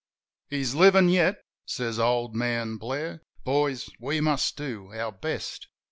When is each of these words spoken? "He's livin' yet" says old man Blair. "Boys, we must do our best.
"He's 0.49 0.73
livin' 0.73 1.09
yet" 1.09 1.43
says 1.67 1.99
old 1.99 2.33
man 2.33 2.77
Blair. 2.77 3.21
"Boys, 3.43 3.87
we 3.99 4.19
must 4.19 4.57
do 4.57 4.91
our 4.91 5.11
best. 5.11 5.67